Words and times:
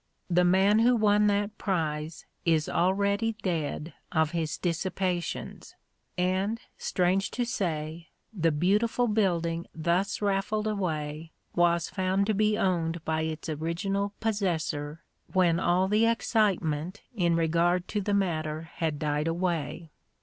The 0.31 0.43
man 0.43 0.79
who 0.79 0.95
won 0.95 1.27
that 1.27 1.59
prize 1.59 2.25
is 2.43 2.67
already 2.67 3.33
dead 3.43 3.93
of 4.11 4.31
his 4.31 4.57
dissipations, 4.57 5.75
and, 6.17 6.59
strange 6.75 7.29
to 7.29 7.45
say, 7.45 8.07
the 8.33 8.51
beautiful 8.51 9.07
building 9.07 9.67
thus 9.75 10.19
raffled 10.19 10.65
away 10.65 11.33
was 11.55 11.87
found 11.87 12.25
to 12.25 12.33
be 12.33 12.57
owned 12.57 13.05
by 13.05 13.21
its 13.21 13.47
original 13.47 14.13
possessor 14.19 15.03
when 15.33 15.59
all 15.59 15.87
the 15.87 16.07
excitement 16.07 17.03
in 17.13 17.35
regard 17.35 17.87
to 17.89 18.01
the 18.01 18.15
matter 18.15 18.71
had 18.77 18.97
died 18.97 19.27
away. 19.27 19.91